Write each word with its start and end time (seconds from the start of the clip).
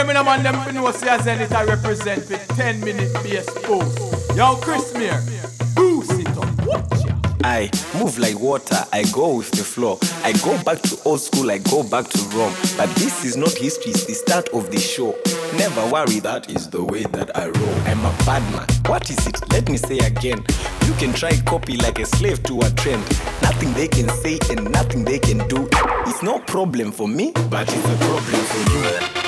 Hear 0.00 0.06
me, 0.06 0.14
no 0.14 0.24
man, 0.24 0.42
them 0.42 0.58
for 0.62 0.72
know, 0.72 0.90
see 0.92 1.06
I 1.06 1.64
represent 1.64 2.26
with 2.30 2.48
10 2.56 2.80
minute 2.80 3.12
bass 3.22 3.44
boost. 3.66 4.34
Yo, 4.34 4.56
Chris 4.56 4.94
Mir, 4.94 5.20
boost 5.74 6.12
it 6.12 6.26
up, 6.38 6.66
watch 6.66 7.04
ya. 7.04 7.14
I 7.44 7.70
move 7.98 8.18
like 8.18 8.40
water, 8.40 8.82
I 8.94 9.02
go 9.12 9.36
with 9.36 9.50
the 9.50 9.62
flow. 9.62 9.98
I 10.24 10.32
go 10.42 10.56
back 10.64 10.80
to 10.88 10.96
old 11.04 11.20
school, 11.20 11.50
I 11.50 11.58
go 11.58 11.82
back 11.82 12.08
to 12.08 12.18
Rome. 12.34 12.54
But 12.78 12.88
this 12.96 13.26
is 13.26 13.36
not 13.36 13.52
history, 13.52 13.90
it's 13.90 14.06
the 14.06 14.14
start 14.14 14.48
of 14.54 14.70
the 14.70 14.78
show. 14.78 15.14
Never 15.58 15.86
worry, 15.92 16.18
that 16.20 16.48
is 16.48 16.70
the 16.70 16.82
way 16.82 17.02
that 17.02 17.36
I 17.36 17.50
roll. 17.50 17.74
I'm 17.84 18.00
a 18.00 18.24
bad 18.24 18.42
man. 18.54 18.68
What 18.86 19.10
is 19.10 19.26
it? 19.26 19.38
Let 19.52 19.68
me 19.68 19.76
say 19.76 19.98
again. 19.98 20.42
You 20.86 20.94
can 20.94 21.12
try 21.12 21.38
copy 21.42 21.76
like 21.76 21.98
a 21.98 22.06
slave 22.06 22.42
to 22.44 22.58
a 22.60 22.70
trend. 22.70 23.04
Nothing 23.42 23.74
they 23.74 23.88
can 23.88 24.08
say 24.08 24.38
and 24.48 24.72
nothing 24.72 25.04
they 25.04 25.18
can 25.18 25.46
do. 25.48 25.68
It's 26.06 26.22
no 26.22 26.38
problem 26.38 26.90
for 26.90 27.06
me, 27.06 27.32
but 27.50 27.68
it's 27.68 27.84
a 27.84 27.96
problem 27.98 28.40
for 28.46 28.72
you. 28.72 29.19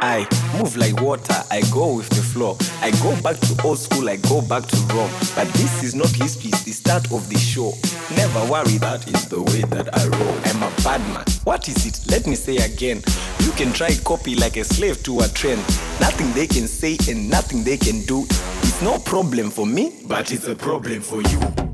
I 0.00 0.26
move 0.56 0.76
like 0.76 1.00
water, 1.00 1.42
I 1.50 1.62
go 1.72 1.96
with 1.96 2.08
the 2.10 2.22
flow. 2.22 2.56
I 2.80 2.90
go 3.02 3.20
back 3.20 3.38
to 3.40 3.62
old 3.64 3.78
school, 3.78 4.08
I 4.08 4.16
go 4.16 4.40
back 4.40 4.66
to 4.66 4.76
Rome. 4.94 5.10
But 5.34 5.48
this 5.54 5.82
is 5.82 5.94
not 5.94 6.10
history, 6.10 6.50
it's 6.50 6.62
the 6.64 6.72
start 6.72 7.10
of 7.12 7.28
the 7.28 7.38
show. 7.38 7.72
Never 8.16 8.50
worry, 8.50 8.78
that 8.78 9.08
is 9.08 9.28
the 9.28 9.42
way 9.42 9.62
that 9.62 9.88
I 9.96 10.06
roll. 10.06 10.38
I'm 10.44 10.62
a 10.62 10.74
bad 10.82 11.00
man. 11.12 11.24
What 11.44 11.68
is 11.68 11.86
it? 11.86 12.10
Let 12.10 12.26
me 12.26 12.36
say 12.36 12.56
again. 12.58 13.02
You 13.40 13.50
can 13.52 13.72
try 13.72 13.94
copy 14.04 14.34
like 14.34 14.56
a 14.56 14.64
slave 14.64 15.02
to 15.04 15.20
a 15.20 15.28
trend. 15.28 15.60
Nothing 16.00 16.32
they 16.32 16.46
can 16.46 16.66
say 16.68 16.96
and 17.08 17.28
nothing 17.28 17.64
they 17.64 17.76
can 17.76 18.04
do. 18.04 18.24
It's 18.62 18.82
no 18.82 18.98
problem 18.98 19.50
for 19.50 19.66
me, 19.66 20.00
but 20.06 20.30
it's 20.32 20.46
a 20.46 20.54
problem 20.54 21.00
for 21.00 21.22
you. 21.22 21.67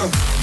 Welcome. 0.00 0.39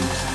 Like 0.00 0.29